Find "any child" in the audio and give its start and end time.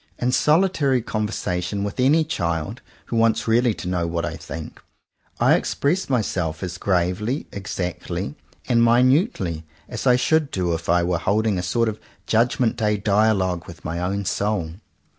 1.99-2.81